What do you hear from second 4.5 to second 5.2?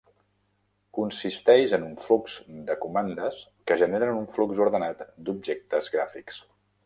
ordenat